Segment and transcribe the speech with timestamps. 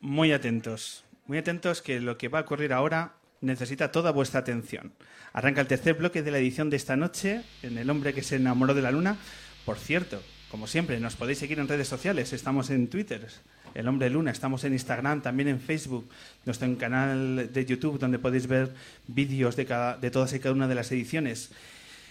[0.00, 4.92] muy atentos, muy atentos que lo que va a ocurrir ahora necesita toda vuestra atención.
[5.32, 8.36] Arranca el tercer bloque de la edición de esta noche en El hombre que se
[8.36, 9.16] enamoró de la luna.
[9.64, 12.32] Por cierto, como siempre, nos podéis seguir en redes sociales.
[12.32, 13.28] Estamos en Twitter,
[13.74, 14.32] El Hombre Luna.
[14.32, 16.08] Estamos en Instagram, también en Facebook,
[16.44, 18.74] nuestro canal de YouTube, donde podéis ver
[19.06, 21.52] vídeos de, cada, de todas y cada una de las ediciones.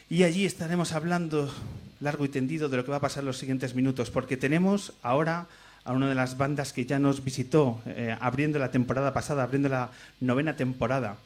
[0.10, 1.54] Y allí estaremos hablando
[2.00, 4.94] largo y tendido de lo que va a pasar en los siguientes minutos, porque tenemos
[5.02, 5.48] ahora
[5.84, 9.69] a una de las bandas que ya nos visitó eh, abriendo la temporada pasada, abriendo
[9.69, 11.18] la novena temporada,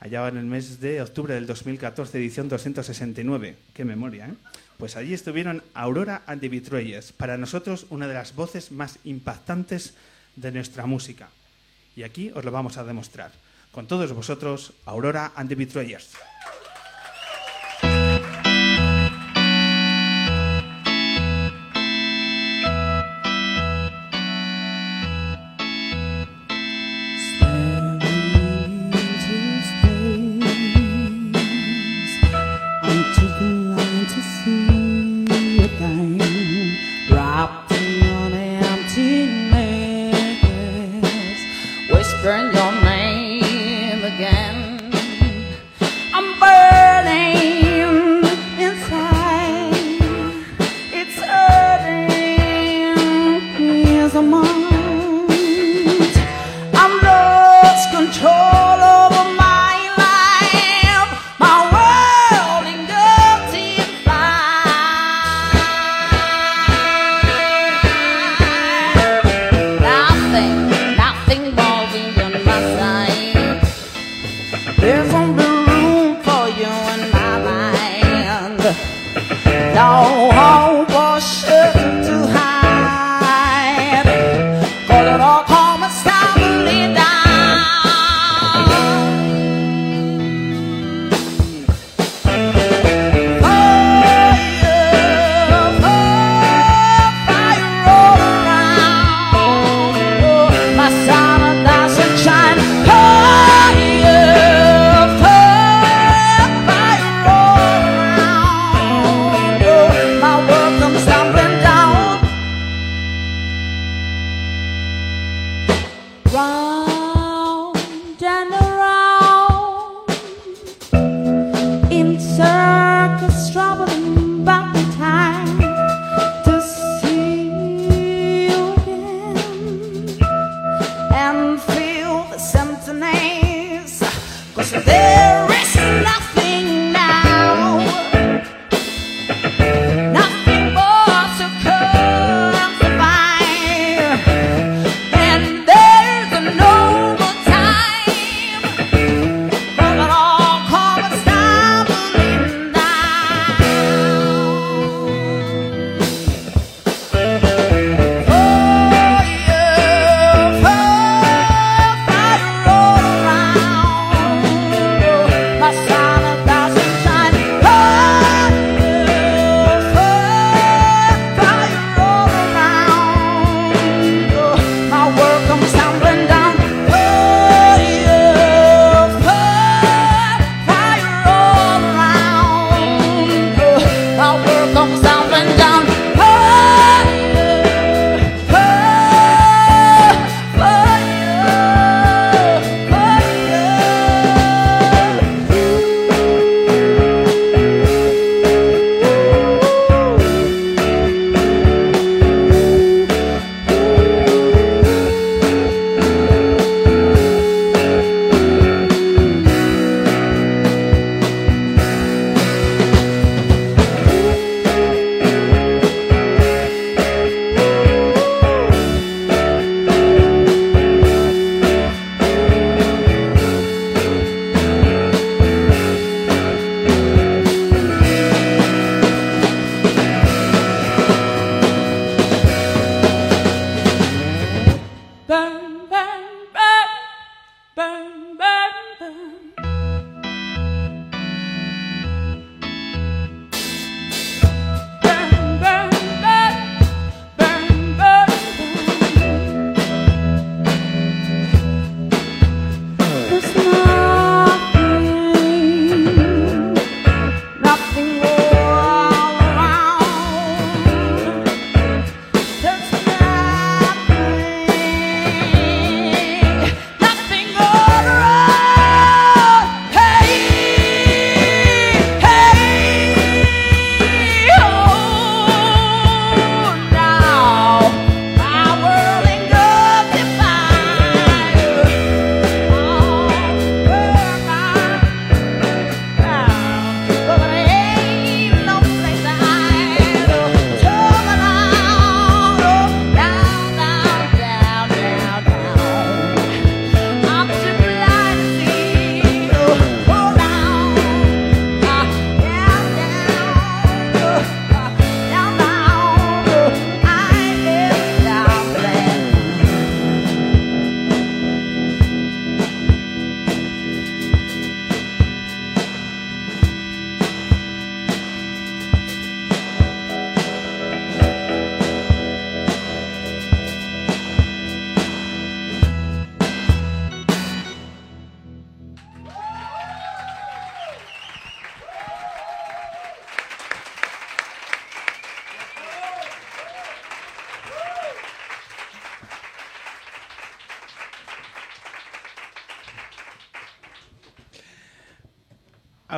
[0.00, 3.56] allá en el mes de octubre del 2014, edición 269.
[3.72, 4.34] Qué memoria, ¿eh?
[4.78, 9.94] Pues allí estuvieron Aurora and the Betrayers, para nosotros una de las voces más impactantes
[10.34, 11.28] de nuestra música.
[11.94, 13.30] Y aquí os lo vamos a demostrar.
[13.70, 16.10] Con todos vosotros, Aurora and the Betrayers.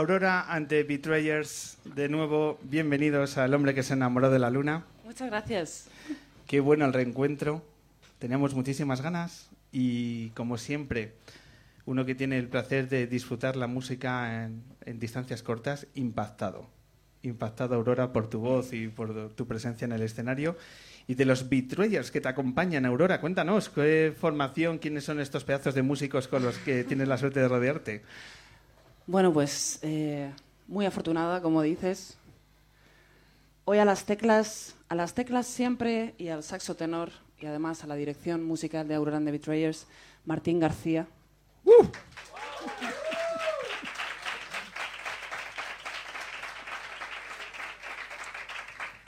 [0.05, 4.85] Aurora ante Betrayers, de nuevo, bienvenidos al hombre que se enamoró de la luna.
[5.03, 5.89] Muchas gracias.
[6.47, 7.63] Qué bueno el reencuentro.
[8.19, 11.15] Teníamos muchísimas ganas y, como siempre,
[11.87, 16.69] uno que tiene el placer de disfrutar la música en, en distancias cortas, impactado.
[17.23, 20.59] Impactado, Aurora, por tu voz y por tu presencia en el escenario.
[21.07, 25.75] Y de los Betrayers que te acompañan, Aurora, cuéntanos, ¿qué formación, quiénes son estos pedazos
[25.75, 28.03] de músicos con los que tienes la suerte de rodearte?
[29.07, 30.33] Bueno, pues eh,
[30.67, 32.17] muy afortunada, como dices.
[33.67, 37.87] Hoy a las teclas, a las teclas siempre y al saxo tenor y además a
[37.87, 39.87] la dirección musical de Aurora and the Betrayers,
[40.25, 41.07] Martín García.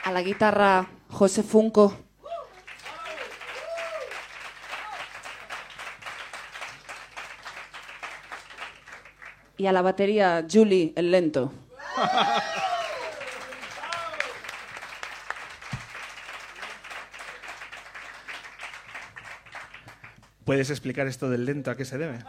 [0.03, 2.06] A la guitarra, José Funco.
[9.57, 11.51] Y a la batería Julie, el lento.
[20.45, 22.19] ¿Puedes explicar esto del lento a qué se debe?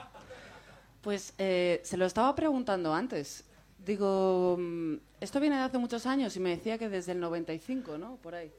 [1.02, 3.44] Pues eh, se lo estaba preguntando antes.
[3.78, 7.96] Digo, mm, esto viene de hace muchos años y me decía que desde el 95,
[7.96, 8.16] ¿no?
[8.16, 8.50] Por ahí.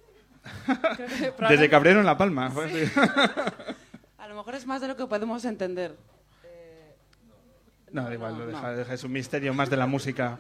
[1.50, 2.48] desde Cabrero en La Palma.
[4.18, 5.98] a lo mejor es más de lo que podemos entender.
[7.92, 10.38] No, da igual, lo deja, es un misterio más de la música.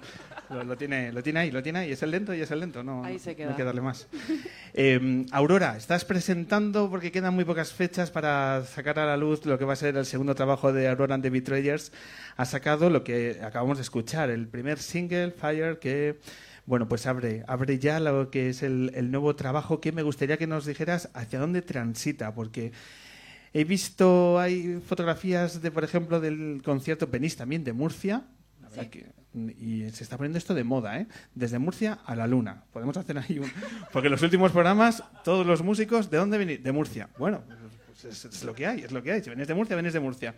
[0.50, 1.92] Lo, tiene, lo tiene ahí, lo tiene ahí.
[1.92, 3.50] Es el lento y es el lento, no, ahí se queda.
[3.50, 4.07] hay que darle más.
[4.74, 9.57] Em, Aurora, estás presentando, porque quedan muy pocas fechas para sacar a la luz lo
[9.57, 11.92] que va a ser el segundo trabajo de Aurora and the Betrayers.
[12.38, 16.19] Ha sacado lo que acabamos de escuchar, el primer single, Fire, que
[16.66, 20.38] bueno, pues abre, abre ya lo que es el, el, nuevo trabajo que me gustaría
[20.38, 22.74] que nos dijeras hacia dónde transita, porque
[23.54, 28.24] He visto, hay fotografías de, por ejemplo, del concierto Penis también de Murcia.
[29.34, 31.07] y se está poniendo esto de moda, ¿eh?
[31.34, 32.63] Desde Murcia a la Luna.
[32.72, 33.51] Podemos hacer ahí un...
[33.92, 36.63] Porque en los últimos programas, todos los músicos, ¿de dónde venís?
[36.63, 37.10] De Murcia.
[37.18, 37.42] Bueno,
[38.01, 39.24] pues es, lo que hay, es lo que hay.
[39.24, 40.36] Si venís de Murcia, venís de Murcia.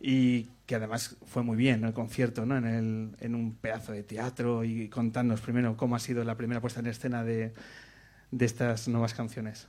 [0.00, 2.58] Y que además fue muy bien el concierto, ¿no?
[2.58, 6.60] En, el, en un pedazo de teatro y contarnos primero cómo ha sido la primera
[6.60, 7.52] puesta en escena de,
[8.30, 9.66] de estas nuevas canciones.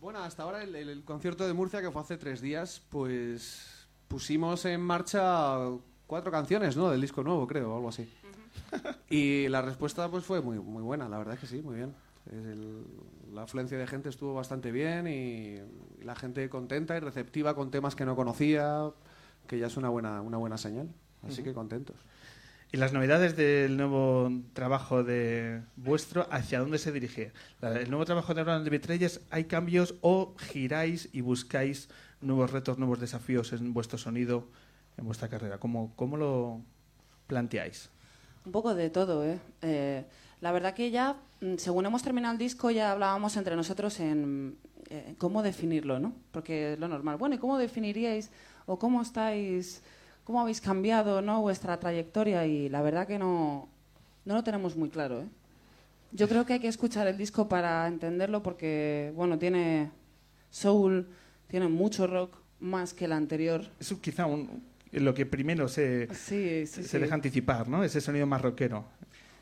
[0.00, 4.80] Bueno, hasta ahora el, concierto de Murcia, que fue hace tres días, pues pusimos en
[4.80, 5.58] marcha
[6.06, 6.90] cuatro canciones, ¿no?
[6.90, 8.08] Del disco nuevo, creo, o algo así.
[9.10, 11.94] y la respuesta pues fue muy, muy buena, la verdad es que sí, muy bien.
[13.34, 15.58] la afluencia de gente estuvo bastante bien y,
[16.02, 18.90] la gente contenta y receptiva con temas que no conocía,
[19.46, 20.88] que ya es una buena, una buena señal.
[21.28, 21.96] Así que contentos.
[22.72, 27.32] ¿Y las novedades del nuevo trabajo de vuestro, hacia dónde se dirige?
[27.60, 31.88] El nuevo trabajo de Abraham de Vitreyes, ¿hay cambios o giráis y buscáis
[32.20, 34.46] nuevos retos, nuevos desafíos en vuestro sonido,
[34.96, 35.58] en vuestra carrera?
[35.58, 36.60] ¿Cómo, cómo lo
[37.26, 37.90] planteáis?
[38.46, 39.40] Un poco de todo, ¿eh?
[39.62, 40.04] ¿eh?
[40.40, 44.56] La verdad que ya, mm, según hemos terminado el disco, ya hablábamos entre nosotros en
[44.90, 46.14] eh, cómo definirlo, ¿no?
[46.30, 47.16] Porque es lo normal.
[47.16, 48.30] Bueno, ¿y cómo definiríais
[48.66, 49.82] o cómo estáis
[50.30, 51.40] cómo habéis cambiado ¿no?
[51.40, 53.68] vuestra trayectoria y la verdad que no,
[54.24, 55.22] no lo tenemos muy claro.
[55.22, 55.28] ¿eh?
[56.12, 59.90] Yo creo que hay que escuchar el disco para entenderlo porque, bueno, tiene
[60.48, 61.08] soul,
[61.48, 63.66] tiene mucho rock, más que el anterior.
[63.80, 64.28] Eso quizá
[64.92, 67.82] lo que primero se, se deja anticipar, ¿no?
[67.82, 68.84] Ese sonido más rockero.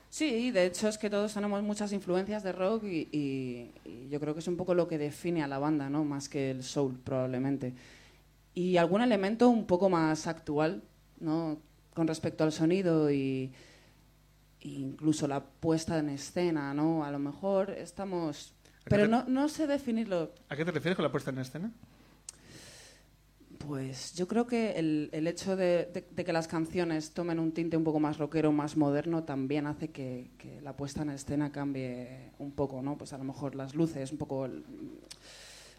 [0.09, 4.33] Sí, de hecho es que todos tenemos muchas influencias de rock y, y, yo creo
[4.33, 6.03] que es un poco lo que define a la banda, ¿no?
[6.07, 7.75] Más que el soul, probablemente
[8.55, 10.83] y algún elemento un poco más actual,
[11.21, 11.61] ¿no?
[11.95, 13.53] Con respecto al sonido y,
[14.61, 17.05] incluso la puesta en escena, ¿no?
[17.05, 18.55] A lo mejor estamos...
[18.85, 20.33] Pero no, no sé definirlo.
[20.49, 21.73] ¿A qué te refieres con la puesta en escena?
[23.59, 27.85] Pues yo creo que el, el hecho de, que las canciones tomen un tinte un
[27.85, 32.53] poco más rockero, más moderno, también hace que, que, la puesta en escena cambie un
[32.53, 32.97] poco, ¿no?
[32.97, 34.49] Pues a lo mejor las luces, un poco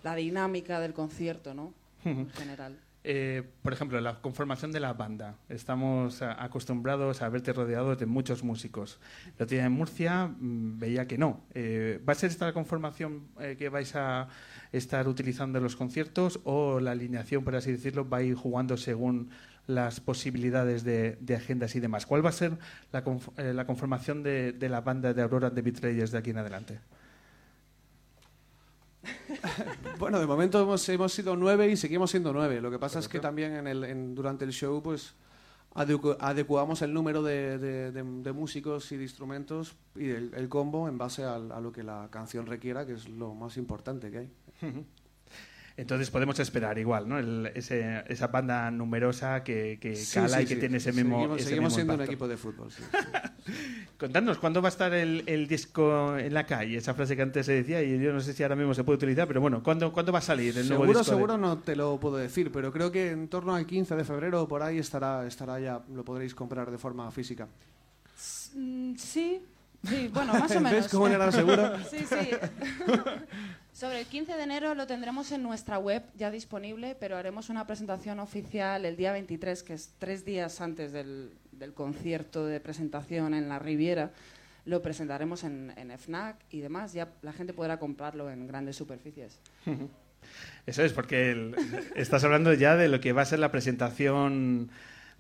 [0.04, 1.74] la dinámica del concierto, ¿no?
[2.03, 2.77] General.
[3.03, 5.36] Eh, por ejemplo, la conformación de la banda.
[5.48, 9.00] Estamos acostumbrados a verte rodeado de muchos músicos.
[9.38, 11.46] Lo tiene en Murcia, mm, veía que no.
[11.53, 14.27] Eh, ¿Va a ser esta la conformación eh, que vais a
[14.74, 18.75] estar utilizando en los conciertos o la alineación, por así decirlo, va a ir jugando
[18.75, 19.29] según
[19.65, 22.06] las posibilidades de, agendas y demás?
[22.06, 22.58] ¿Cuál va a ser
[22.91, 23.03] la,
[23.65, 26.79] conformación de, la banda de Aurora de Betrayers de aquí en adelante?
[30.00, 32.62] bueno, de momento hemos, hemos sido nueve y seguimos siendo nueve.
[32.62, 35.15] Lo que pasa es que también en el, durante el show pues
[35.74, 41.72] adecuamos el número de, músicos y de instrumentos y el, combo en base a, lo
[41.72, 44.31] que la canción requiera, que es lo más importante que hay.
[45.79, 47.17] Entonces podemos esperar igual, ¿no?
[47.19, 51.17] El- ese- esa banda numerosa que, que cala y que tiene ese mismo.
[51.17, 52.71] Seguimos, ese seguimos mismo siendo un equipo de fútbol.
[52.71, 52.83] sí.
[53.98, 56.77] Contadnos, ¿cuándo va a estar el, el disco en la calle?
[56.77, 58.98] Esa frase que antes se decía y yo no sé si ahora mismo se puede
[58.98, 61.12] utilizar, pero bueno, ¿cuándo, ¿cuándo va a salir el nuevo seguro, disco?
[61.12, 64.03] de- seguro no te lo puedo decir, pero creo que en torno al 15 de
[64.05, 67.48] febrero o por ahí estará, estará ya, lo podréis comprar de forma física.
[68.55, 69.41] Mm, Sí,
[69.88, 70.71] sí, bueno, más o menos.
[70.71, 71.74] ¿Ves cómo era seguro?
[71.89, 72.29] Sí, sí.
[73.74, 77.65] Sobre el 15 de enero lo tendremos en nuestra web ya disponible, pero haremos una
[77.65, 83.33] presentación oficial el día 23, que es tres días antes del, del concierto de presentación
[83.33, 84.12] en la Riviera.
[84.65, 86.91] Lo presentaremos en, en FNAC y demás.
[86.93, 89.39] Ya la gente podrá comprarlo en grandes superficies.
[90.65, 91.55] Eso es, porque el-
[91.95, 94.69] estás hablando ya de lo que va a ser la presentación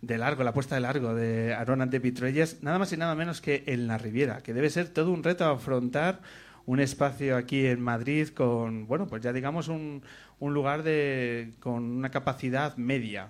[0.01, 3.15] de largo, la puesta de largo de Aaron and the Betrayers, nada más y nada
[3.15, 6.19] menos que en la Riviera, que debe ser todo un reto afrontar
[6.65, 10.03] un espacio aquí en Madrid con, bueno, pues ya digamos un,
[10.39, 13.29] un lugar de, con una capacidad media.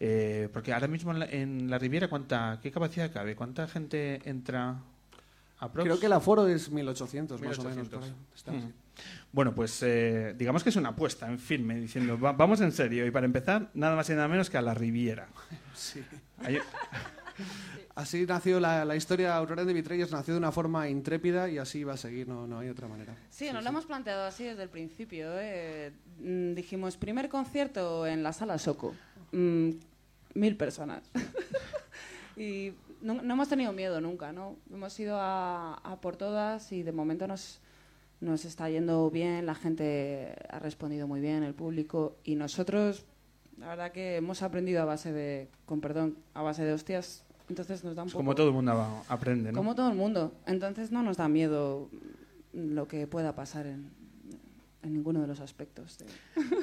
[0.00, 3.34] Eh, porque ahora mismo en la, en la Riviera, ¿cuánta, ¿qué capacidad cabe?
[3.36, 4.76] ¿Cuánta gente entra?
[5.58, 5.84] aprox?
[5.86, 7.76] Creo que el aforo es 1800, más o menos.
[7.88, 7.98] 1800.
[7.98, 8.14] por ahí.
[8.34, 8.56] Está Mm.
[8.56, 8.72] así.
[9.32, 13.06] Bueno, pues eh, digamos que es una apuesta en firme, diciendo, "Va- vamos en serio.
[13.06, 15.28] Y para empezar, nada más y nada menos que a la Riviera.
[15.74, 16.02] Sí.
[17.94, 21.82] Así nació la, la historia Aurora de Vitreyes, nació de una forma intrépida y así
[21.82, 23.14] va a seguir, no, no hay otra manera.
[23.30, 25.28] Sí, nos lo hemos planteado así desde el principio.
[25.38, 25.92] ¿eh?
[26.18, 28.94] Mm, Dijimos, primer concierto en la sala Soco.
[29.32, 29.70] Mm,
[30.34, 31.10] mil personas.
[32.36, 34.56] y no, no hemos tenido miedo nunca, ¿no?
[34.70, 37.60] Hemos ido a, a por todas y de momento nos,
[38.20, 42.16] nos está yendo bien, la gente ha respondido muy bien, el público.
[42.24, 43.04] Y nosotros,
[43.58, 47.24] la verdad que hemos aprendido a base de, con perdón, a base de hostias.
[47.48, 48.20] Entonces nos da un es poco...
[48.24, 49.58] como todo el mundo aprende, ¿no?
[49.58, 50.34] Como todo el mundo.
[50.46, 51.88] Entonces no nos da miedo
[52.52, 53.90] lo que pueda pasar en,
[54.82, 55.98] en ninguno de los aspectos.
[55.98, 56.06] de-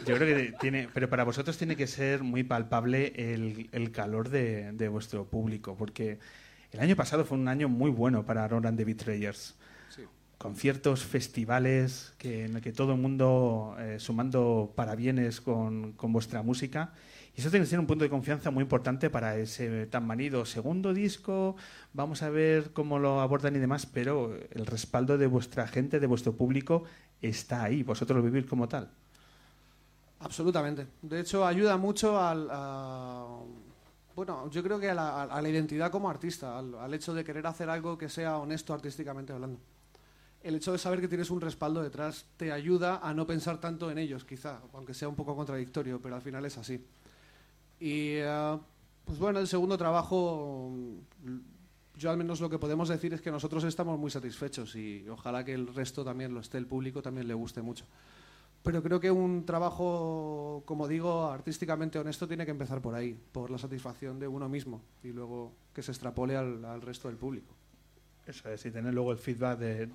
[0.05, 4.27] Yo creo que tiene, pero para vosotros tiene que ser muy palpable el, el calor
[4.29, 6.19] de, de vuestro público, porque
[6.71, 9.55] el año pasado fue un año muy bueno para Aaron and the Betrayers.
[10.43, 16.43] Conciertos, festivales, que, en el que todo el mundo eh, sumando parabienes con, con vuestra
[16.43, 16.91] música.
[17.33, 20.43] Y eso tiene que ser un punto de confianza muy importante para ese tan manido
[20.45, 21.55] segundo disco.
[21.93, 26.07] Vamos a ver cómo lo abordan y demás, pero el respaldo de vuestra gente, de
[26.07, 26.83] vuestro público,
[27.21, 27.81] está ahí.
[27.83, 28.91] Vosotros lo vivís como tal.
[30.19, 30.87] Absolutamente.
[31.01, 32.47] De hecho, ayuda mucho al...
[32.51, 33.39] a-
[34.15, 34.93] bueno, yo creo que a
[35.41, 39.59] la, identidad como artista, al hecho de querer hacer algo que sea honesto artísticamente hablando.
[40.43, 43.89] El hecho de saber que tienes un respaldo detrás te ayuda a no pensar tanto
[43.89, 46.85] en ellos, quizá, aunque sea un poco contradictorio, pero al final es así.
[47.79, 48.57] Y, eh,
[49.05, 50.69] pues bueno, el segundo trabajo,
[51.23, 51.37] mm,
[51.97, 55.43] yo al menos lo que podemos decir es que nosotros estamos muy satisfechos y ojalá
[55.45, 57.85] que el resto también lo esté, el público también le guste mucho.
[58.63, 63.49] Pero creo que un trabajo, como digo, artísticamente honesto tiene que empezar por ahí, por
[63.49, 67.53] la satisfacción de uno mismo y luego que se extrapole al, al resto del público.
[68.25, 69.89] Eso es, y tener luego el feedback de-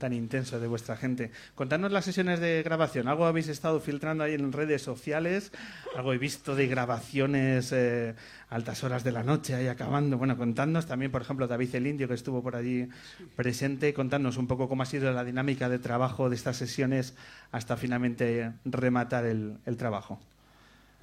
[0.00, 1.30] tan intenso de vuestra gente.
[1.54, 3.06] Contadnos las sesiones de grabación.
[3.06, 5.52] ¿Algo habéis estado filtrando ahí en redes sociales?
[5.94, 8.16] ¿Algo he visto de grabaciones eh,
[8.48, 10.18] a altas horas de la noche ahí acabando?
[10.18, 12.88] Bueno, contadnos también, por ejemplo, David el Indio, que estuvo por allí
[13.36, 13.94] presente.
[13.94, 17.14] Contadnos un poco cómo ha sido la dinámica de trabajo de estas sesiones
[17.52, 20.18] hasta finalmente rematar el, el trabajo.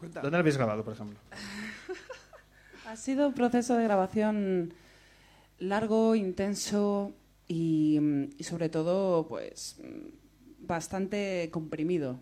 [0.02, 1.18] ¿Dónde lo habéis grabado, por ejemplo?
[2.90, 4.74] Ha sido un proceso de grabación
[5.60, 7.12] largo, intenso
[7.48, 8.00] y,
[8.38, 9.78] y sobre todo, pues,
[10.60, 12.18] bastante comprimido.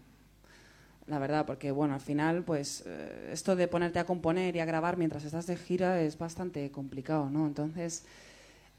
[1.07, 4.65] La verdad, porque bueno, al final, pues, eh, esto de ponerte a componer y a
[4.65, 7.45] grabar mientras estás de gira es bastante complicado, ¿no?
[7.45, 8.05] Entonces,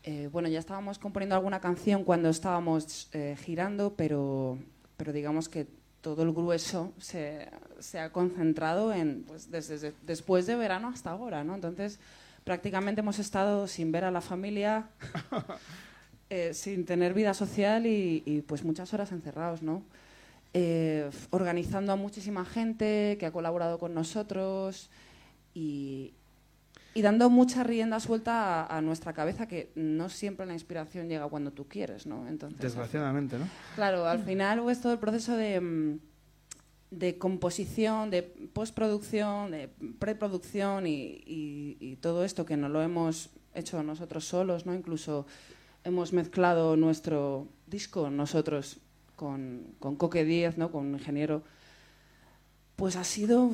[0.03, 4.59] eh, bueno, ya estábamos componiendo alguna canción cuando estábamos eh, girando, pero,
[4.97, 5.69] pero digamos que
[6.01, 7.49] todo el grueso se,
[7.79, 11.55] se ha concentrado en, pues, desde, desde- después de verano hasta ahora, ¿no?
[11.55, 12.01] Entonces,
[12.45, 14.89] prácticamente hemos estado sin ver a la familia,
[16.31, 19.83] eh, sin tener vida social y, y, pues muchas horas encerrados, ¿no?
[20.55, 24.89] Eh, organizando a muchísima gente que ha colaborado con nosotros
[25.55, 26.15] y,
[26.95, 31.29] y dando mucha rienda suelta a, a nuestra cabeza que no siempre la inspiración llega
[31.29, 32.27] cuando tú quieres, ¿no?
[32.27, 33.47] Entonces, Desgraciadamente, ¿no?
[33.75, 35.99] Claro, al final es todo el proceso de,
[36.91, 39.69] de composición, de postproducción, de
[39.99, 44.75] preproducción y, y- y todo esto que no lo hemos hecho nosotros solos, ¿no?
[44.75, 45.27] Incluso
[45.87, 48.79] hemos mezclado nuestro disco nosotros
[49.15, 50.71] con, con Coque Díez, ¿no?
[50.73, 51.43] Con un ingeniero.
[52.75, 53.51] Pues ha sido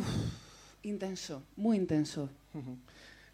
[0.83, 2.29] intenso, muy intenso.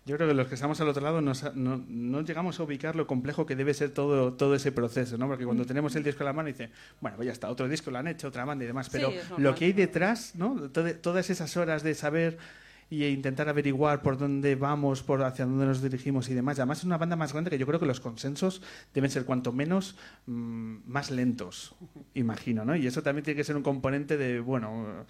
[0.05, 2.97] Yo creo que los que estamos al otro lado nos- no, no llegamos a ubicar
[2.97, 5.27] lo complejo que debe ser todo, todo ese proceso, ¿no?
[5.29, 7.91] Porque cuando tenemos el disco en la mano dice, bueno, pues ya está, otro disco
[7.91, 10.71] lo han hecho, otra banda y demás, pero lo que hay detrás, ¿no?
[10.71, 12.39] Todas esas horas de saber
[12.91, 16.59] y intentar averiguar por dónde vamos, por hacia dónde nos dirigimos y demás.
[16.59, 18.63] Y Además es una banda más grande que yo creo que los consensos
[18.95, 21.75] deben ser cuanto menos mm, más lentos,
[22.15, 22.77] imagino, ¿no?
[22.77, 25.07] Y eso también tiene que ser un componente de, bueno,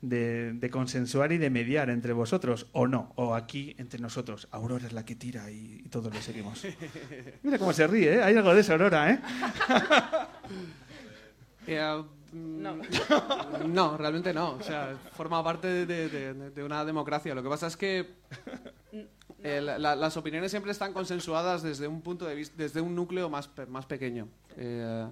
[0.00, 4.48] de, de consensuar y de mediar entre vosotros, o no, o aquí entre nosotros.
[4.50, 6.64] Aurora es la que tira y, y todos le seguimos.
[7.42, 8.22] Mira cómo se ríe, ¿eh?
[8.22, 9.20] Hay algo de eso, Aurora, ¿eh?
[11.68, 12.02] Eh,
[12.36, 12.76] No.
[13.68, 14.52] no, realmente no.
[14.54, 17.34] O sea, forma parte de, de- de- de una democracia.
[17.34, 18.14] Lo que pasa es que
[19.42, 22.94] eh, la- la- las opiniones siempre están consensuadas desde un punto de vista, desde un
[22.94, 24.28] núcleo más, pe- más pequeño.
[24.56, 25.06] Eh,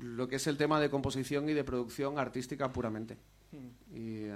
[0.00, 3.16] lo que es el tema de composición y de producción artística puramente.
[3.92, 4.34] Y, eh,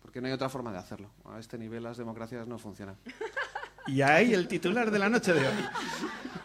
[0.00, 1.10] porque no hay otra forma de hacerlo.
[1.24, 2.96] A este nivel las democracias no funcionan.
[3.86, 5.54] Y ahí el titular de la noche de hoy.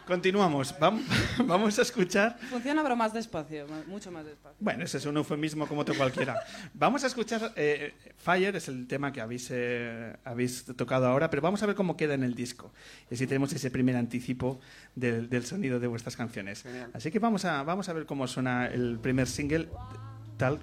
[0.05, 0.73] Continuamos.
[0.79, 1.03] Vam-
[1.45, 4.55] Vamos a escuchar Funciona, pero más despacio, mucho más despacio.
[4.59, 6.39] Bueno, ese es un eufemismo como otro cualquiera.
[6.73, 11.41] Vamos a escuchar eh, Fire, es el tema que habéis, eh, habéis tocado ahora, pero
[11.41, 12.71] vamos a ver cómo queda en el disco.
[13.11, 14.61] Y así tenemos ese primer anticipo
[14.95, 16.63] del, del sonido de vuestras canciones.
[16.63, 16.89] Genial.
[16.93, 19.67] Así que vamos a, vamos a ver cómo suena el primer single.
[20.37, 20.59] Tal.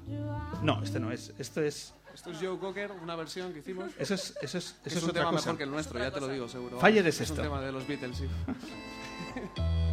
[0.63, 1.35] No, este no es.
[1.39, 1.93] Esto es.
[2.15, 3.91] Esto es Joe Cocker, una versión que hicimos.
[3.99, 5.47] Eso es, eso es, eso es, es un otra tema cosa.
[5.47, 6.79] mejor que el nuestro, ya te lo digo, seguro.
[6.79, 7.43] Fire es Es un esto.
[7.43, 8.29] tema de los Beatles, sí.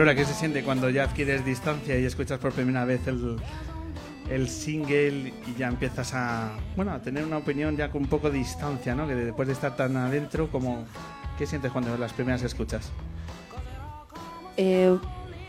[0.00, 3.36] Aurora, ¿qué se siente cuando ya adquieres distancia y escuchas por primera vez el,
[4.30, 8.30] el single y ya empiezas a, bueno, a tener una opinión ya con un poco
[8.30, 9.06] de distancia, ¿no?
[9.06, 10.86] Que después de estar tan adentro, como,
[11.36, 12.90] ¿qué sientes cuando las primeras escuchas?
[14.56, 14.96] Eh,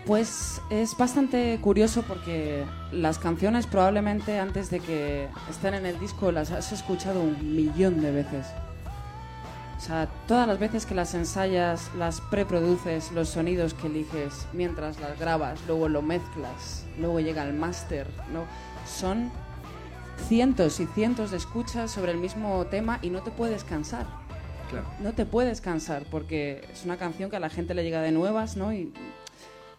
[0.06, 6.30] pues es bastante curioso porque las canciones probablemente antes de que estén en el disco
[6.34, 8.48] las has escuchado un millón de veces.
[9.82, 15.00] O sea, todas las veces que las ensayas, las preproduces, los sonidos que eliges mientras
[15.00, 18.44] las grabas, luego lo mezclas, luego llega el máster, ¿no?
[18.86, 19.32] Son
[20.28, 24.06] cientos y cientos de escuchas sobre el mismo tema y no te puedes cansar
[24.70, 24.86] Claro.
[25.00, 28.12] no te puedes cansar porque es una canción que a la gente le llega de
[28.12, 28.72] nuevas, ¿no?
[28.72, 28.94] Y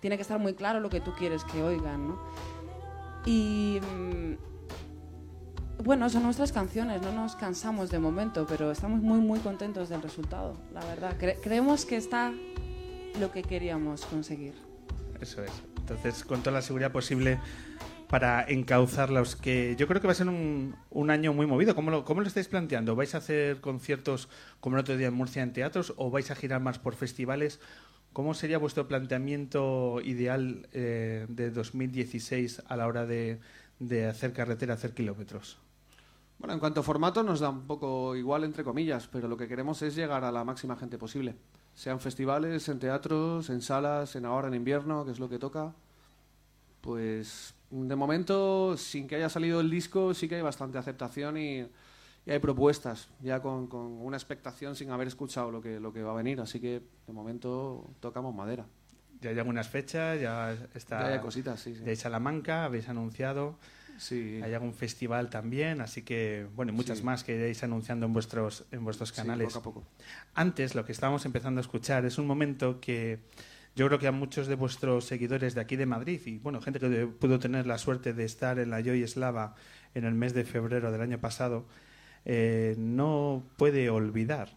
[0.00, 2.18] tiene que estar muy claro lo que tú quieres que oigan, ¿no?
[3.24, 4.51] Y mm,
[5.82, 10.02] bueno, son nuestras canciones, no nos cansamos de momento, pero estamos muy muy contentos del
[10.02, 11.16] resultado, la verdad.
[11.18, 12.32] Cre- creemos que está
[13.20, 14.54] lo que queríamos conseguir.
[15.20, 15.52] Eso es.
[15.78, 17.38] Entonces, con toda la seguridad posible
[18.08, 21.74] para encauzarlos, que yo creo que va a ser un, un año muy movido.
[21.74, 22.94] ¿Cómo lo, ¿Cómo lo estáis planteando?
[22.94, 24.28] ¿Vais a hacer conciertos
[24.60, 27.58] como el otro día en Murcia en teatros o vais a girar más por festivales?
[28.12, 33.40] ¿Cómo sería vuestro planteamiento ideal eh, de 2016 a la hora de,
[33.78, 35.58] de hacer carretera, hacer kilómetros?
[36.42, 39.46] Bueno, en cuanto a formato nos da un poco igual, entre comillas, pero lo que
[39.46, 41.36] queremos es llegar a la máxima gente posible.
[41.76, 45.72] Sean festivales, en teatros, en salas, en ahora en invierno, que es lo que toca.
[46.80, 51.60] Pues de momento, sin que haya salido el disco, sí que hay bastante aceptación y,
[51.60, 56.02] y hay propuestas, ya con, con una expectación sin haber escuchado lo que, lo que
[56.02, 56.40] va a venir.
[56.40, 58.66] Así que de momento tocamos madera.
[59.20, 61.02] Ya hay algunas fechas, ya está.
[61.02, 61.84] Ya hay cositas, sí, sí.
[61.84, 63.58] de Salamanca, habéis anunciado.
[63.98, 64.40] Sí.
[64.42, 67.04] Hay algún festival también, así que, bueno, y muchas Sí.
[67.04, 69.48] más que iréis anunciando en vuestros, en vuestros Sí, canales.
[69.52, 69.84] poco a poco.
[70.34, 73.20] Antes, lo que estábamos empezando a escuchar es un momento que
[73.76, 76.78] yo creo que a muchos de vuestros seguidores de aquí de Madrid y, bueno, gente
[76.80, 79.54] que pudo tener la suerte de estar en la Joy Slava
[79.94, 81.66] en el mes de febrero del año pasado,
[82.24, 84.56] eh, no puede olvidar.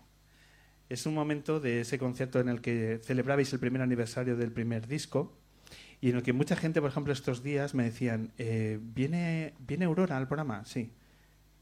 [0.89, 4.87] Es un momento de ese concierto en el que celebrabais el primer aniversario del primer
[4.87, 5.35] disco
[6.01, 9.85] y en el que mucha gente, por ejemplo, estos días me decían, eh, ¿viene, ¿viene
[9.85, 10.65] Aurora al programa?
[10.65, 10.91] Sí.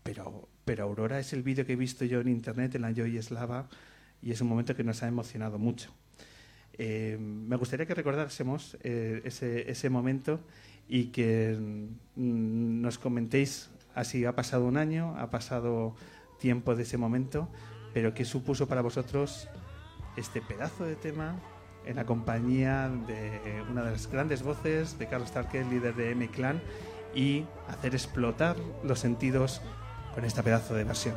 [0.04, 3.22] Pero, pero Aurora es el vídeo que he visto yo en internet, en la Joy
[3.22, 3.69] Slava,
[4.22, 5.91] y es un momento que nos ha emocionado mucho.
[6.78, 10.39] Eh, me gustaría que recordásemos eh, ese, ese momento
[10.88, 11.56] y que
[12.15, 15.96] mm, nos comentéis así, ha pasado un año, ha pasado
[16.39, 17.48] tiempo de ese momento,
[17.93, 19.48] pero ¿qué supuso para vosotros
[20.17, 21.39] este pedazo de tema
[21.86, 26.62] en la compañía de una de las grandes voces de Carlos Tarque, líder de M-Clan,
[27.15, 29.62] y hacer explotar los sentidos
[30.15, 31.15] con esta pedazo de versión?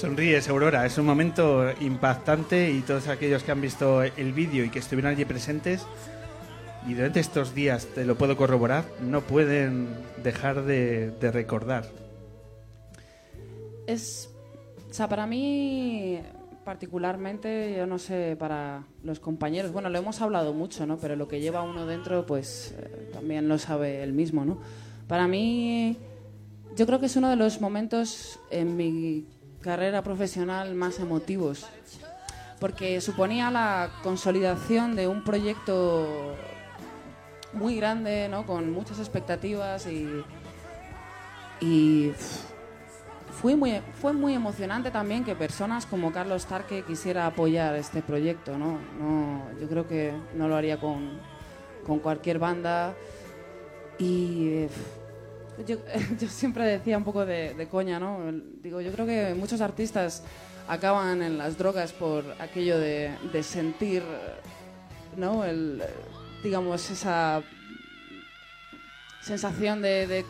[0.00, 0.86] Sonríes, Aurora.
[0.86, 5.12] Es un momento impactante y todos aquellos que han visto el vídeo y que estuvieron
[5.12, 5.84] allí presentes
[6.88, 9.88] y durante estos días, te lo puedo corroborar, no pueden
[10.22, 11.84] dejar de, de recordar.
[13.86, 14.30] Es,
[14.88, 16.18] o sea, para mí
[16.64, 20.96] particularmente, yo no sé, para los compañeros, bueno, lo hemos hablado mucho, ¿no?
[20.96, 24.60] Pero lo que lleva uno dentro, pues eh, también lo sabe él mismo, ¿no?
[25.06, 25.98] Para mí,
[26.74, 29.26] yo creo que es uno de los momentos en mi
[29.60, 31.66] carrera profesional más emotivos,
[32.58, 36.34] porque suponía la consolidación de un proyecto
[37.52, 38.46] muy grande, ¿no?
[38.46, 40.22] Con muchas expectativas y
[41.60, 42.12] y
[43.40, 48.58] fue muy, fue muy emocionante también que personas como Carlos Tarque quisiera apoyar este proyecto,
[48.58, 48.78] ¿no?
[48.98, 51.20] no yo creo que no lo haría con,
[51.86, 52.94] con cualquier banda.
[53.98, 54.66] Y
[55.66, 55.76] yo,
[56.20, 58.18] yo siempre decía un poco de, coña, ¿no?
[58.62, 60.22] Digo, yo creo que muchos artistas
[60.68, 64.02] acaban en las drogas por aquello de, de sentir,
[65.16, 65.44] ¿no?
[65.44, 65.82] El,
[66.42, 67.42] digamos, esa
[69.22, 70.24] sensación de, de,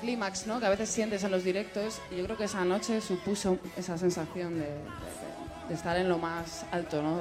[0.00, 0.60] clímax, ¿no?
[0.60, 2.00] Que a veces sientes en los directos.
[2.10, 4.78] Y yo creo que esa noche supuso esa sensación de-
[5.68, 7.20] de estar en lo más alto, ¿no?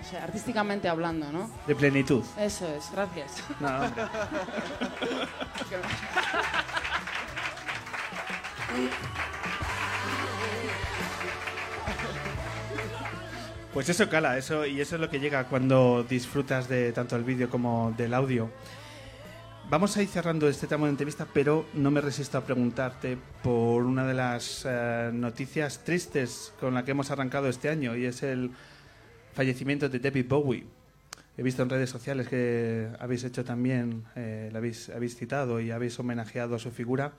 [0.00, 1.50] O sea, artísticamente hablando, ¿no?
[1.66, 2.24] De plenitud.
[2.38, 3.42] Eso es, gracias.
[3.60, 3.80] No.
[13.72, 17.24] Pues eso cala, eso y eso es lo que llega cuando disfrutas de tanto el
[17.24, 18.50] vídeo como del audio.
[19.70, 23.84] Vamos a ir cerrando este tramo de entrevista, pero no me resisto a preguntarte por
[23.84, 28.22] una de las eh, noticias tristes con la que hemos arrancado este año y es
[28.22, 28.50] el
[29.38, 30.66] fallecimiento de David Bowie.
[31.36, 35.96] He visto en redes sociales que habéis hecho también, eh, habéis, habéis citado y habéis
[36.00, 37.12] homenajeado a su figura.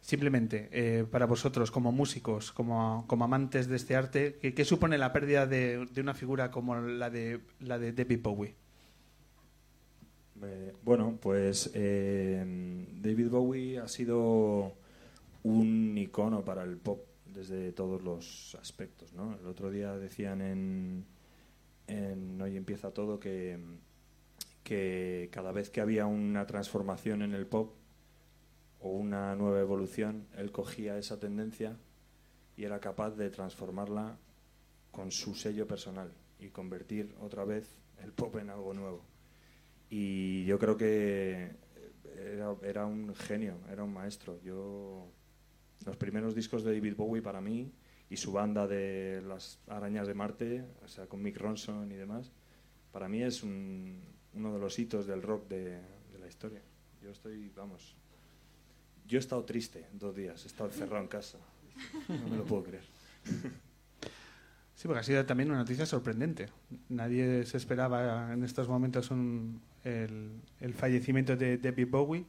[0.00, 5.12] Simplemente, eh, para vosotros, como músicos, como, como amantes de este arte, ¿qué, supone la
[5.12, 8.54] pérdida de, de una figura como la de, la de David Bowie?
[10.42, 14.72] Eh, bueno, pues eh, David Bowie ha sido
[15.42, 19.36] un icono para el pop desde todos los aspectos, ¿no?
[19.38, 21.04] El otro día decían en,
[21.92, 23.58] en Hoy empieza todo que,
[24.64, 27.74] que cada vez que había una transformación en el pop
[28.80, 31.76] o una nueva evolución, él cogía esa tendencia
[32.56, 34.18] y era capaz de transformarla
[34.90, 39.04] con su sello personal y convertir otra vez el pop en algo nuevo.
[39.88, 41.56] Y yo creo que
[42.16, 44.40] era, era un genio, era un maestro.
[44.42, 45.06] Yo
[45.84, 47.72] los primeros discos de David Bowie para mí
[48.12, 52.30] y su banda de las arañas de Marte, o sea, con Mick Ronson y demás,
[52.92, 54.02] para mí es un-
[54.34, 55.80] uno de los hitos del rock de,
[56.20, 56.60] la historia.
[57.02, 57.96] Yo estoy, vamos,
[59.08, 61.38] yo he estado triste dos días, he estado encerrado en casa.
[62.08, 62.84] No me lo puedo creer.
[64.74, 66.48] Sí, porque ha sido también una noticia sorprendente.
[66.90, 69.10] Nadie se esperaba en estos momentos
[69.84, 72.24] el, el fallecimiento de David Bowie.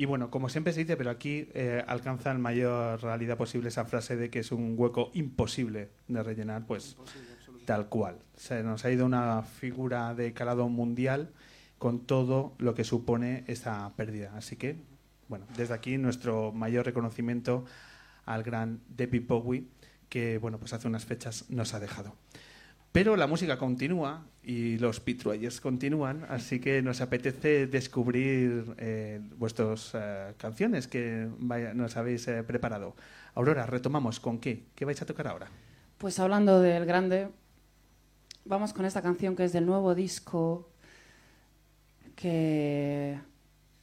[0.00, 3.84] Y bueno, como siempre se dice, pero aquí eh, alcanza en mayor realidad posible esa
[3.84, 6.96] frase de que es un hueco imposible de rellenar, pues
[7.66, 8.16] tal cual.
[8.34, 11.28] Se nos ha ido una figura de calado mundial
[11.76, 14.32] con todo lo que supone esa pérdida.
[14.38, 14.76] Así que,
[15.28, 17.66] bueno, desde aquí nuestro mayor reconocimiento
[18.24, 19.66] al gran David Bowie,
[20.08, 22.16] que bueno, pues hace unas fechas nos ha dejado.
[22.92, 29.92] Pero la música continúa y los Pitruayers continúan, así que nos apetece descubrir eh, vuestras
[29.94, 31.28] eh, canciones que
[31.74, 32.96] nos habéis eh, preparado.
[33.34, 34.64] Aurora, retomamos con qué.
[34.74, 35.48] ¿Qué vais a tocar ahora?
[35.98, 37.28] Pues hablando del grande,
[38.44, 40.68] vamos con esta canción que es del nuevo disco
[42.16, 43.20] que,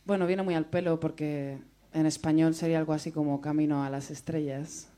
[0.03, 1.59] bueno, viene muy al pelo porque
[1.93, 4.89] en español sería algo así como Camino a las Estrellas.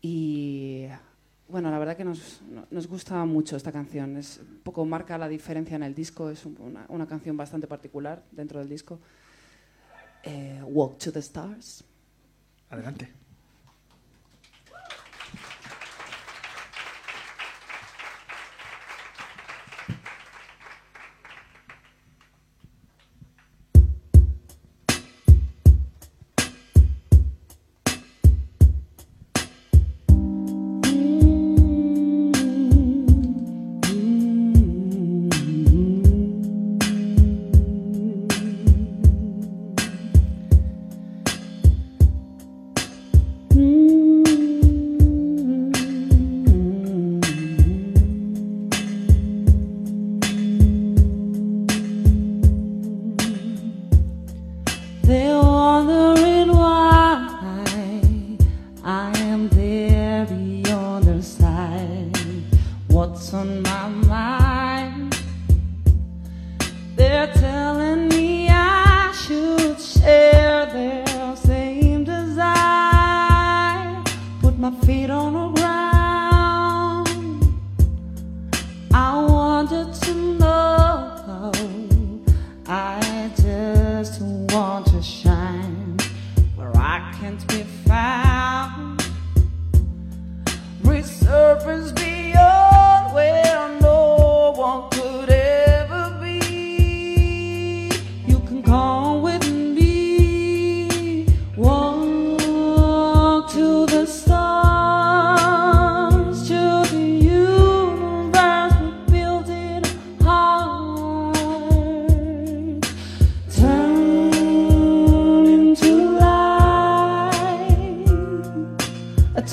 [0.00, 0.86] Y
[1.48, 4.16] bueno, la verdad que nos, nos, gusta mucho esta canción.
[4.16, 6.30] Es un poco marca la diferencia en el disco.
[6.30, 8.98] Es un, una, una, canción bastante particular dentro del disco.
[10.22, 11.84] Eh, Walk to the Stars.
[12.70, 13.23] Adelante.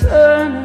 [0.02, 0.61] turn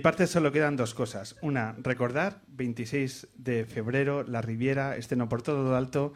[0.00, 1.36] mi parte solo quedan dos cosas.
[1.42, 6.14] Una, recordar, 26 de febrero, La Riviera, estreno por todo lo alto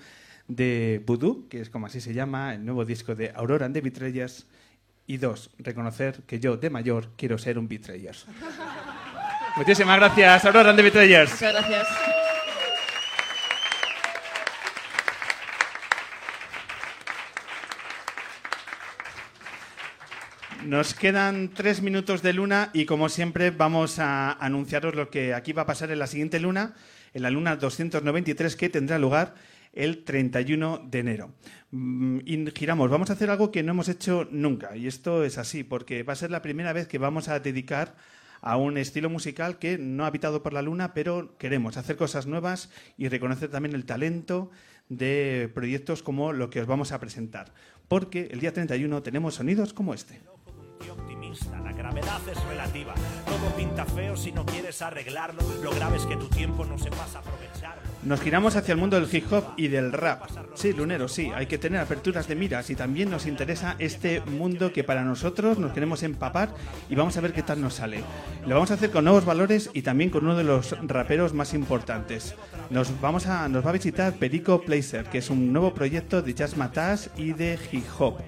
[0.49, 3.82] de Voodoo, que es como así se llama, el nuevo disco de Aurora and the
[3.82, 4.47] Betrayers.
[5.07, 8.24] Y dos, reconocer que yo, de mayor, quiero ser un Betrayers.
[9.59, 11.32] Muchísimas gracias, Aurora and the Betrayers.
[11.32, 12.14] Muchas gracias.
[20.75, 25.53] Nos quedan tres minutos de luna y como siempre vamos a anunciaros lo que aquí
[25.53, 26.75] va a pasar en la siguiente luna,
[27.12, 29.37] en la luna 293 que tendrá lugar
[29.72, 31.33] el 31 de enero.
[31.70, 35.39] Mm, Y giramos, vamos a hacer algo que no hemos hecho nunca y esto es
[35.39, 37.95] así porque va a ser la primera vez que vamos a dedicar
[38.41, 42.27] a un estilo musical que no ha habitado por la luna, pero queremos hacer cosas
[42.27, 42.68] nuevas
[42.99, 44.51] y reconocer también el talento
[44.89, 47.55] de proyectos como lo que os vamos a presentar.
[47.87, 50.34] Porque el día 31 tenemos sonidos como este.
[50.79, 52.95] Tío optimista, la gravedad es relativa.
[53.27, 55.43] Todo pinta feo si no quieres arreglarlo.
[55.62, 57.83] Lo grave es que tu tiempo no sepas aprovecharlo.
[58.03, 60.29] Nos giramos hacia el mundo del hip hop y del rap.
[60.55, 64.72] Sí, Lunero, sí, hay que tener aperturas de miras y también nos interesa este mundo
[64.72, 66.55] que para nosotros nos queremos empapar
[66.91, 68.03] y vamos a ver qué tal nos sale.
[68.47, 71.55] Lo vamos a hacer con nuevos valores y también con uno de los raperos más
[71.55, 72.35] importantes.
[72.68, 76.35] Nos, vamos a, nos va a visitar Perico Placer, que es un nuevo proyecto de
[76.35, 78.18] jazz matas y de hip hop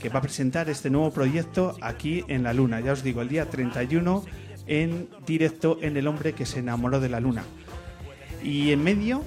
[0.00, 2.80] que va a presentar este nuevo proyecto aquí en la Luna.
[2.80, 4.24] Ya os digo, el día 31
[4.66, 7.44] en directo en El hombre que se enamoró de la Luna.
[8.42, 9.22] Y en medio,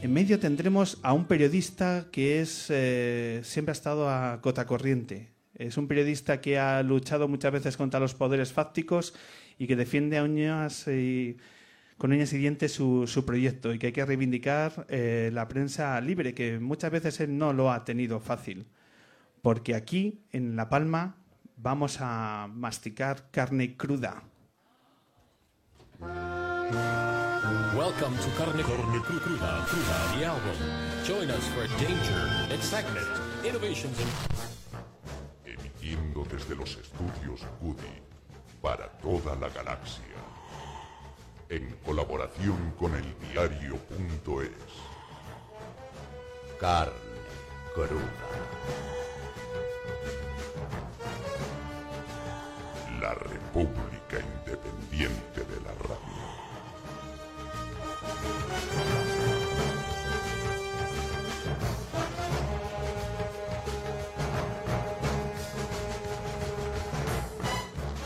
[0.00, 5.30] en medio tendremos a un periodista que es eh, siempre ha estado a cota corriente.
[5.56, 9.14] Es un periodista que ha luchado muchas veces contra los poderes fácticos
[9.58, 11.36] y que defiende a uñas y
[11.98, 16.00] con uñas y dientes su, su proyecto y que hay que reivindicar eh, la prensa
[16.00, 18.66] libre, que muchas veces él no lo ha tenido fácil.
[19.42, 21.16] Porque aquí, en La Palma,
[21.56, 24.22] vamos a masticar carne cruda.
[27.76, 30.56] Welcome to Carne Carne Cru- Cruda, Cruda, the album.
[31.04, 33.06] Join us for danger, excitement,
[33.44, 34.10] innovations, and
[35.58, 38.00] emitiendo desde los estudios Goody
[38.60, 40.04] para toda la galaxia,
[41.48, 44.50] en colaboración con el diario.es.
[46.60, 46.92] Carne
[47.74, 49.01] cruda.
[53.02, 56.22] La República Independiente de la Radio.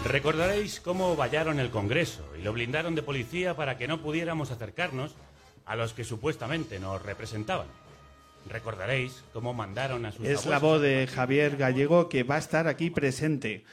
[0.07, 5.15] Recordaréis cómo vallaron el Congreso y lo blindaron de policía para que no pudiéramos acercarnos
[5.67, 7.67] a los que supuestamente nos representaban.
[8.49, 12.67] Recordaréis cómo mandaron a sus Es la voz de Javier Gallego que va a estar
[12.67, 13.67] aquí presente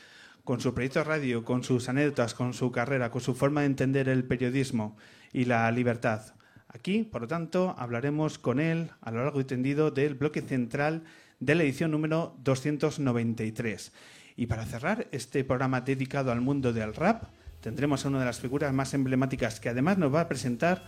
[0.44, 3.68] con su proyecto de radio, con sus anécdotas, con su carrera, con su forma de
[3.68, 4.98] entender el periodismo
[5.32, 6.34] y la libertad.
[6.68, 11.04] Aquí, por lo tanto, hablaremos con él a lo largo y tendido del bloque central
[11.40, 13.94] de la edición número 293.
[14.36, 17.26] Y para cerrar este programa dedicado al mundo del rap,
[17.62, 20.84] tendremos a una de las figuras más emblemáticas que además nos va a presentar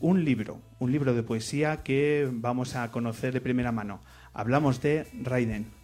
[0.00, 4.00] un libro, un libro de poesía que vamos a conocer de primera mano.
[4.32, 5.75] Hablamos de Raiden.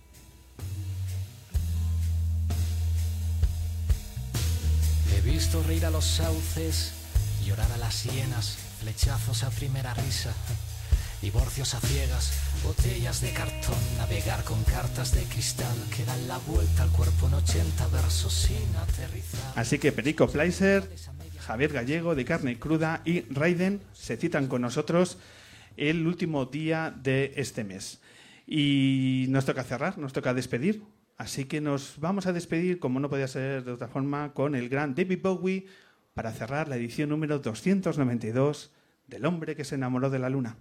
[5.42, 6.92] Visto reír a los sauces,
[7.44, 10.32] llorar a las hienas, flechazos a primera risa,
[11.20, 12.32] divorcios a ciegas,
[12.62, 17.34] botellas de cartón, navegar con cartas de cristal que dan la vuelta al cuerpo en
[17.34, 19.52] 80 versos sin aterrizar.
[19.56, 20.88] Así que Perico Pleiser,
[21.40, 25.18] Javier Gallego de Carne Cruda y Raiden se citan con nosotros
[25.76, 27.98] el último día de este mes.
[28.46, 30.84] Y nos toca cerrar, nos toca despedir.
[31.22, 34.68] Así que nos vamos a despedir, como no podía ser de otra forma, con el
[34.68, 35.66] gran David Bowie
[36.14, 38.72] para cerrar la edición número 292
[39.06, 40.56] del hombre que se enamoró de la luna.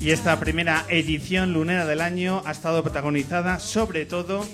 [0.00, 4.46] Y esta primera edición lunera del año ha estado protagonizada sobre todo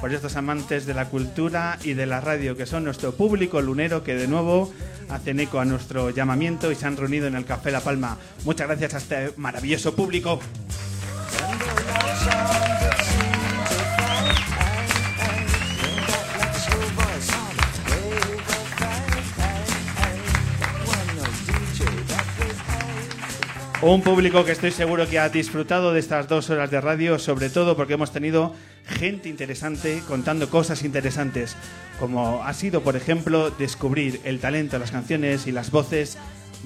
[0.00, 4.02] por estos amantes de la cultura y de la radio, que son nuestro público lunero
[4.02, 4.72] que de nuevo
[5.10, 8.16] hacen eco a nuestro llamamiento y se han reunido en el Café La Palma.
[8.44, 10.40] Muchas gracias a este maravilloso público.
[23.82, 27.50] Un público que estoy seguro que ha disfrutado de estas dos horas de radio, sobre
[27.50, 28.54] todo porque hemos tenido
[28.86, 31.56] gente interesante contando cosas interesantes,
[32.00, 36.16] como ha sido, por ejemplo, descubrir el talento, las canciones y las voces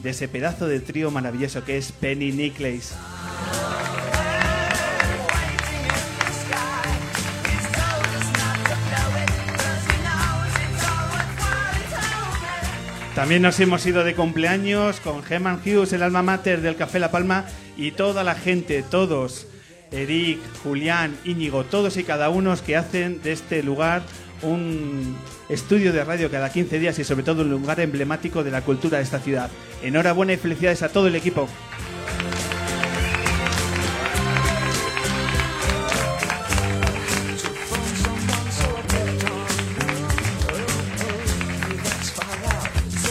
[0.04, 2.94] de ese pedazo de trío maravilloso que es Penny Nicholas.
[13.20, 17.10] También nos hemos ido de cumpleaños con Geman Hughes, el alma mater del Café La
[17.10, 17.44] Palma,
[17.76, 19.46] y toda la gente, todos,
[19.92, 24.00] Eric, Julián, Íñigo, todos y cada uno que hacen de este lugar
[24.40, 25.18] un
[25.50, 28.96] estudio de radio cada 15 días y sobre todo un lugar emblemático de la cultura
[28.96, 29.50] de esta ciudad.
[29.82, 31.46] Enhorabuena y felicidades a todo el equipo.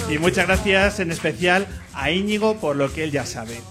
[0.09, 3.61] Y muchas gracias en especial a Íñigo por lo que él ya sabe.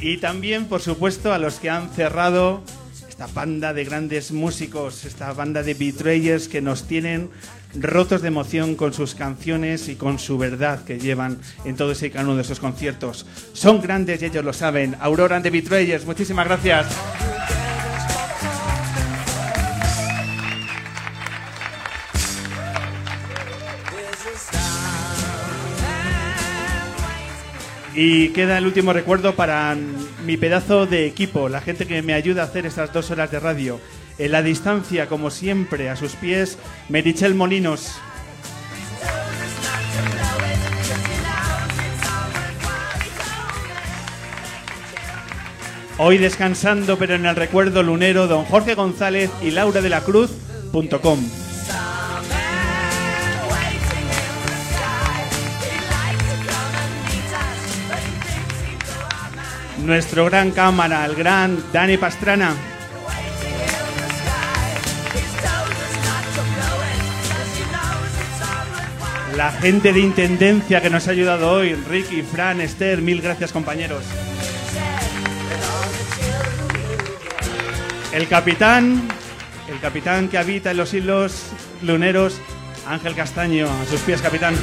[0.00, 2.62] Y también, por supuesto, a los que han cerrado
[3.08, 7.30] esta banda de grandes músicos, esta banda de betrayers que nos tienen
[7.74, 12.10] rotos de emoción con sus canciones y con su verdad que llevan en todo ese
[12.10, 13.26] cada uno de esos conciertos.
[13.52, 14.96] Son grandes y ellos lo saben.
[15.00, 16.86] Aurora and the Betrayers, muchísimas gracias.
[28.00, 29.76] Y queda el último recuerdo para
[30.24, 33.40] mi pedazo de equipo, la gente que me ayuda a hacer estas dos horas de
[33.40, 33.80] radio.
[34.18, 37.98] En la distancia, como siempre, a sus pies, Merichel Molinos.
[45.98, 51.47] Hoy descansando, pero en el recuerdo lunero, don Jorge González y Laura de la Cruz.com.
[59.84, 62.54] Nuestro gran cámara, el gran Dani Pastrana.
[69.36, 74.02] La gente de Intendencia que nos ha ayudado hoy, Ricky, Fran, Esther, mil gracias compañeros.
[78.12, 79.00] El capitán,
[79.70, 81.50] el capitán que habita en los hilos
[81.82, 82.40] luneros,
[82.86, 84.56] Ángel Castaño, a sus pies, capitán.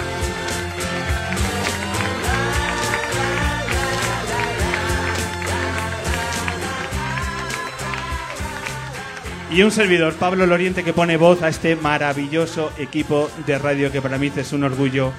[9.56, 14.01] Y un servidor, Pablo Loriente, que pone voz a este maravilloso equipo de radio que
[14.01, 15.14] para mí es un orgullo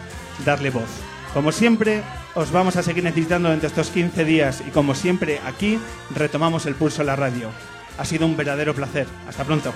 [0.44, 0.90] darle voz.
[1.32, 2.02] Como siempre,
[2.34, 5.78] os vamos a seguir necesitando durante estos 15 días y como siempre aquí
[6.14, 7.48] retomamos el pulso a la radio.
[7.96, 9.06] Ha sido un verdadero placer.
[9.26, 9.72] Hasta pronto.